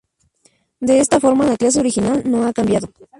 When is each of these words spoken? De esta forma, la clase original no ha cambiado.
De 0.79 0.97
esta 0.99 1.19
forma, 1.19 1.45
la 1.45 1.57
clase 1.57 1.79
original 1.79 2.23
no 2.25 2.47
ha 2.47 2.53
cambiado. 2.53 2.89